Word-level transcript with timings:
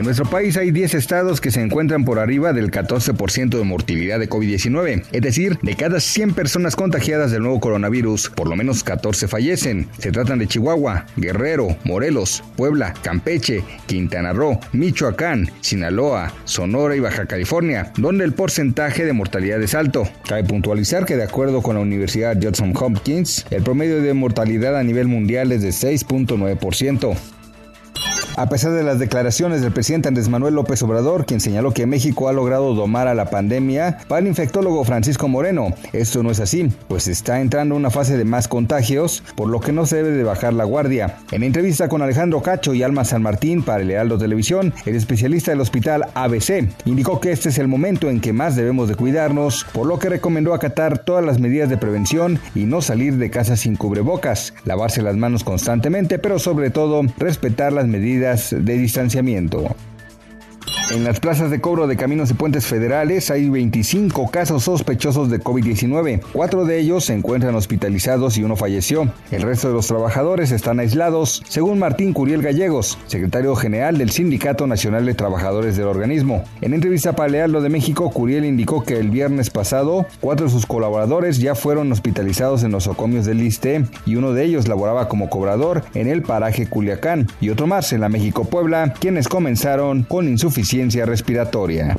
En 0.00 0.06
nuestro 0.06 0.24
país 0.24 0.56
hay 0.56 0.70
10 0.70 0.94
estados 0.94 1.42
que 1.42 1.50
se 1.50 1.60
encuentran 1.60 2.06
por 2.06 2.18
arriba 2.18 2.54
del 2.54 2.70
14% 2.70 3.50
de 3.50 3.64
mortalidad 3.64 4.18
de 4.18 4.30
COVID-19, 4.30 5.04
es 5.12 5.20
decir, 5.20 5.58
de 5.60 5.76
cada 5.76 6.00
100 6.00 6.32
personas 6.32 6.74
contagiadas 6.74 7.32
del 7.32 7.42
nuevo 7.42 7.60
coronavirus, 7.60 8.30
por 8.30 8.48
lo 8.48 8.56
menos 8.56 8.82
14 8.82 9.28
fallecen. 9.28 9.88
Se 9.98 10.10
tratan 10.10 10.38
de 10.38 10.46
Chihuahua, 10.46 11.04
Guerrero, 11.18 11.76
Morelos, 11.84 12.42
Puebla, 12.56 12.94
Campeche, 13.02 13.62
Quintana 13.84 14.32
Roo, 14.32 14.58
Michoacán, 14.72 15.50
Sinaloa, 15.60 16.32
Sonora 16.44 16.96
y 16.96 17.00
Baja 17.00 17.26
California, 17.26 17.92
donde 17.98 18.24
el 18.24 18.32
porcentaje 18.32 19.04
de 19.04 19.12
mortalidad 19.12 19.60
es 19.60 19.74
alto. 19.74 20.08
Cabe 20.26 20.44
puntualizar 20.44 21.04
que 21.04 21.18
de 21.18 21.24
acuerdo 21.24 21.60
con 21.60 21.74
la 21.74 21.82
Universidad 21.82 22.38
Johnson 22.42 22.72
Hopkins, 22.74 23.44
el 23.50 23.62
promedio 23.62 24.00
de 24.00 24.14
mortalidad 24.14 24.78
a 24.78 24.82
nivel 24.82 25.08
mundial 25.08 25.52
es 25.52 25.60
de 25.60 25.68
6.9%. 25.68 27.18
A 28.36 28.48
pesar 28.48 28.72
de 28.72 28.84
las 28.84 28.98
declaraciones 28.98 29.60
del 29.60 29.72
presidente 29.72 30.08
Andrés 30.08 30.28
Manuel 30.28 30.54
López 30.54 30.82
Obrador, 30.82 31.26
quien 31.26 31.40
señaló 31.40 31.72
que 31.72 31.86
México 31.86 32.28
ha 32.28 32.32
logrado 32.32 32.74
domar 32.74 33.08
a 33.08 33.14
la 33.14 33.28
pandemia, 33.28 33.98
para 34.08 34.20
el 34.20 34.28
infectólogo 34.28 34.84
Francisco 34.84 35.28
Moreno, 35.28 35.74
esto 35.92 36.22
no 36.22 36.30
es 36.30 36.40
así, 36.40 36.72
pues 36.88 37.08
está 37.08 37.40
entrando 37.40 37.74
una 37.74 37.90
fase 37.90 38.16
de 38.16 38.24
más 38.24 38.48
contagios, 38.48 39.22
por 39.34 39.48
lo 39.48 39.60
que 39.60 39.72
no 39.72 39.84
se 39.84 39.96
debe 39.96 40.12
de 40.12 40.22
bajar 40.24 40.54
la 40.54 40.64
guardia. 40.64 41.18
En 41.32 41.42
entrevista 41.42 41.88
con 41.88 42.02
Alejandro 42.02 42.40
Cacho 42.40 42.72
y 42.72 42.82
Alma 42.82 43.04
San 43.04 43.20
Martín 43.20 43.62
para 43.62 43.82
el 43.82 43.90
Heraldo 43.90 44.16
Televisión, 44.16 44.72
el 44.86 44.94
especialista 44.94 45.50
del 45.50 45.60
hospital 45.60 46.06
ABC 46.14 46.68
indicó 46.84 47.20
que 47.20 47.32
este 47.32 47.48
es 47.48 47.58
el 47.58 47.68
momento 47.68 48.08
en 48.08 48.20
que 48.20 48.32
más 48.32 48.56
debemos 48.56 48.88
de 48.88 48.94
cuidarnos, 48.94 49.66
por 49.72 49.86
lo 49.86 49.98
que 49.98 50.08
recomendó 50.08 50.54
acatar 50.54 50.98
todas 50.98 51.24
las 51.24 51.40
medidas 51.40 51.68
de 51.68 51.78
prevención 51.78 52.38
y 52.54 52.60
no 52.60 52.80
salir 52.80 53.16
de 53.16 53.30
casa 53.30 53.56
sin 53.56 53.76
cubrebocas, 53.76 54.54
lavarse 54.64 55.02
las 55.02 55.16
manos 55.16 55.44
constantemente, 55.44 56.18
pero 56.18 56.38
sobre 56.38 56.70
todo 56.70 57.02
respetar 57.18 57.72
las 57.72 57.86
medidas 57.86 58.19
de 58.20 58.78
distanciamiento. 58.78 59.74
En 60.90 61.04
las 61.04 61.20
plazas 61.20 61.52
de 61.52 61.60
cobro 61.60 61.86
de 61.86 61.96
caminos 61.96 62.32
y 62.32 62.34
puentes 62.34 62.66
federales 62.66 63.30
hay 63.30 63.48
25 63.48 64.28
casos 64.32 64.64
sospechosos 64.64 65.30
de 65.30 65.38
COVID-19. 65.38 66.20
Cuatro 66.32 66.64
de 66.64 66.80
ellos 66.80 67.04
se 67.04 67.14
encuentran 67.14 67.54
hospitalizados 67.54 68.36
y 68.36 68.42
uno 68.42 68.56
falleció. 68.56 69.12
El 69.30 69.42
resto 69.42 69.68
de 69.68 69.74
los 69.74 69.86
trabajadores 69.86 70.50
están 70.50 70.80
aislados, 70.80 71.44
según 71.48 71.78
Martín 71.78 72.12
Curiel 72.12 72.42
Gallegos, 72.42 72.98
secretario 73.06 73.54
general 73.54 73.98
del 73.98 74.10
Sindicato 74.10 74.66
Nacional 74.66 75.06
de 75.06 75.14
Trabajadores 75.14 75.76
del 75.76 75.86
organismo. 75.86 76.42
En 76.60 76.74
entrevista 76.74 77.12
para 77.14 77.28
Lealdo 77.30 77.60
de 77.60 77.68
México, 77.68 78.10
Curiel 78.10 78.44
indicó 78.44 78.82
que 78.82 78.98
el 78.98 79.10
viernes 79.10 79.48
pasado, 79.48 80.06
cuatro 80.18 80.46
de 80.46 80.52
sus 80.52 80.66
colaboradores 80.66 81.38
ya 81.38 81.54
fueron 81.54 81.92
hospitalizados 81.92 82.64
en 82.64 82.72
los 82.72 82.88
ocomios 82.88 83.26
del 83.26 83.42
ISTE 83.42 83.84
y 84.06 84.16
uno 84.16 84.32
de 84.32 84.42
ellos 84.42 84.66
laboraba 84.66 85.06
como 85.06 85.30
cobrador 85.30 85.84
en 85.94 86.08
el 86.08 86.22
paraje 86.22 86.66
Culiacán 86.66 87.28
y 87.40 87.50
otro 87.50 87.68
más 87.68 87.92
en 87.92 88.00
la 88.00 88.08
México 88.08 88.42
Puebla, 88.42 88.92
quienes 88.98 89.28
comenzaron 89.28 90.02
con 90.02 90.26
insuficiencia 90.26 90.79
respiratoria. 90.88 91.96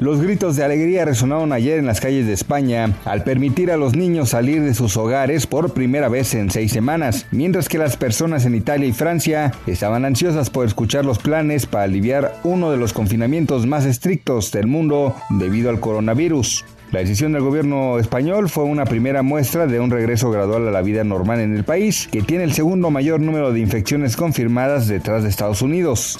Los 0.00 0.20
gritos 0.20 0.56
de 0.56 0.64
alegría 0.64 1.04
resonaron 1.04 1.52
ayer 1.52 1.78
en 1.78 1.86
las 1.86 2.00
calles 2.00 2.26
de 2.26 2.32
España 2.32 2.96
al 3.04 3.22
permitir 3.22 3.70
a 3.70 3.76
los 3.76 3.94
niños 3.94 4.30
salir 4.30 4.60
de 4.62 4.74
sus 4.74 4.96
hogares 4.96 5.46
por 5.46 5.72
primera 5.72 6.08
vez 6.08 6.34
en 6.34 6.50
seis 6.50 6.72
semanas, 6.72 7.26
mientras 7.30 7.68
que 7.68 7.78
las 7.78 7.96
personas 7.96 8.44
en 8.44 8.56
Italia 8.56 8.88
y 8.88 8.92
Francia 8.92 9.52
estaban 9.68 10.04
ansiosas 10.04 10.50
por 10.50 10.66
escuchar 10.66 11.04
los 11.04 11.18
planes 11.18 11.66
para 11.66 11.84
aliviar 11.84 12.34
uno 12.42 12.72
de 12.72 12.76
los 12.76 12.92
confinamientos 12.92 13.66
más 13.66 13.86
estrictos 13.86 14.50
del 14.50 14.66
mundo 14.66 15.14
debido 15.30 15.70
al 15.70 15.80
coronavirus. 15.80 16.64
La 16.92 17.00
decisión 17.00 17.32
del 17.32 17.42
gobierno 17.42 17.98
español 17.98 18.48
fue 18.48 18.64
una 18.64 18.84
primera 18.84 19.22
muestra 19.22 19.66
de 19.66 19.80
un 19.80 19.90
regreso 19.90 20.30
gradual 20.30 20.68
a 20.68 20.70
la 20.70 20.82
vida 20.82 21.02
normal 21.02 21.40
en 21.40 21.56
el 21.56 21.64
país, 21.64 22.08
que 22.10 22.22
tiene 22.22 22.44
el 22.44 22.52
segundo 22.52 22.90
mayor 22.90 23.20
número 23.20 23.52
de 23.52 23.60
infecciones 23.60 24.16
confirmadas 24.16 24.86
detrás 24.86 25.24
de 25.24 25.28
Estados 25.28 25.62
Unidos. 25.62 26.18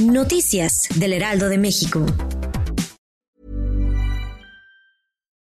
Noticias 0.00 0.88
del 0.96 1.12
Heraldo 1.12 1.48
de 1.48 1.58
México. 1.58 2.06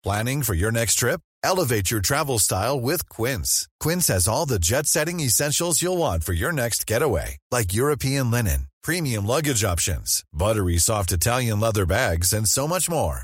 Planning 0.03 0.43
for 0.43 0.53
your 0.53 0.71
next 0.71 0.99
trip? 0.99 1.19
Elevate 1.43 1.89
your 1.89 2.01
travel 2.01 2.37
style 2.37 2.79
with 2.79 3.09
Quince. 3.09 3.67
Quince 3.79 4.07
has 4.07 4.27
all 4.27 4.45
the 4.45 4.59
jet 4.59 4.85
setting 4.85 5.19
essentials 5.19 5.81
you'll 5.81 5.97
want 5.97 6.23
for 6.23 6.33
your 6.33 6.51
next 6.51 6.85
getaway, 6.85 7.37
like 7.51 7.73
European 7.73 8.29
linen, 8.29 8.67
premium 8.83 9.25
luggage 9.25 9.63
options, 9.63 10.23
buttery 10.31 10.77
soft 10.77 11.11
Italian 11.11 11.59
leather 11.59 11.87
bags, 11.87 12.33
and 12.33 12.47
so 12.47 12.67
much 12.67 12.87
more. 12.87 13.23